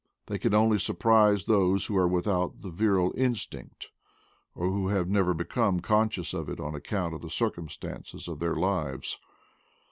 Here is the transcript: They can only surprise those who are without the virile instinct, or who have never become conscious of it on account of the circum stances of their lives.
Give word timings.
They 0.25 0.39
can 0.39 0.55
only 0.55 0.79
surprise 0.79 1.43
those 1.43 1.85
who 1.85 1.95
are 1.95 2.07
without 2.07 2.61
the 2.61 2.71
virile 2.71 3.13
instinct, 3.15 3.91
or 4.55 4.65
who 4.67 4.87
have 4.87 5.07
never 5.07 5.35
become 5.35 5.79
conscious 5.79 6.33
of 6.33 6.49
it 6.49 6.59
on 6.59 6.73
account 6.73 7.13
of 7.13 7.21
the 7.21 7.29
circum 7.29 7.69
stances 7.69 8.27
of 8.27 8.39
their 8.39 8.55
lives. 8.55 9.19